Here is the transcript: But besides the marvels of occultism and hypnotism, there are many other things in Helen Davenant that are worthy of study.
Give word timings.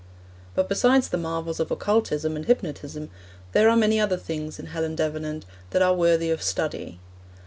But 0.55 0.67
besides 0.67 1.09
the 1.09 1.19
marvels 1.19 1.59
of 1.59 1.69
occultism 1.69 2.35
and 2.35 2.45
hypnotism, 2.45 3.11
there 3.51 3.69
are 3.69 3.75
many 3.77 3.99
other 3.99 4.17
things 4.17 4.57
in 4.57 4.65
Helen 4.65 4.95
Davenant 4.95 5.45
that 5.69 5.83
are 5.83 5.93
worthy 5.93 6.31
of 6.31 6.41
study. 6.41 6.99